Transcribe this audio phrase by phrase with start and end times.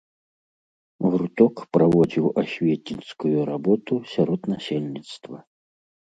[1.03, 5.37] Гурток праводзіў асветніцкую работу сярод насельніцтва.